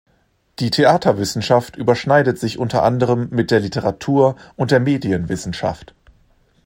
[0.57, 5.93] Die Theaterwissenschaft überschneidet sich unter anderem mit der Literatur- und der Medienwissenschaft.